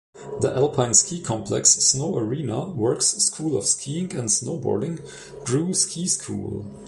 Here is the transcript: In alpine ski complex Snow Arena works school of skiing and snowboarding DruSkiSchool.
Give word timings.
In 0.41 0.47
alpine 0.47 0.95
ski 0.95 1.21
complex 1.21 1.75
Snow 1.79 2.17
Arena 2.17 2.69
works 2.71 3.09
school 3.19 3.55
of 3.55 3.65
skiing 3.67 4.05
and 4.15 4.29
snowboarding 4.29 4.97
DruSkiSchool. 5.43 6.65